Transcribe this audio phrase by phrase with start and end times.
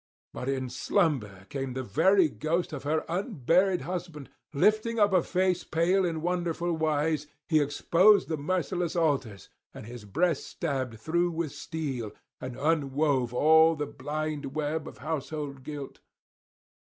[0.33, 5.63] But in slumber came the very ghost of her unburied husband; lifting up a face
[5.63, 11.29] pale in wonderful wise, he exposed the merciless altars and [356 387]his breast stabbed through
[11.29, 15.99] with steel, and unwove all the blind web of household guilt.